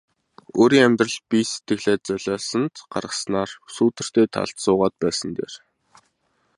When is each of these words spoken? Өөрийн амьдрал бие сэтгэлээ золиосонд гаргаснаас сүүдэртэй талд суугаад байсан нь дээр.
Өөрийн 0.59 0.85
амьдрал 0.87 1.17
бие 1.29 1.45
сэтгэлээ 1.51 1.97
золиосонд 2.07 2.73
гаргаснаас 2.93 3.51
сүүдэртэй 3.75 4.25
талд 4.33 4.55
суугаад 4.63 4.95
байсан 5.03 5.27
нь 5.29 5.35
дээр. 5.37 5.53